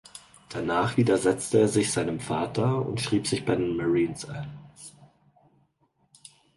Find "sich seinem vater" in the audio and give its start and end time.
1.67-2.83